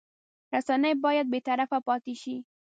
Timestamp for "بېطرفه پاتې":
1.33-2.13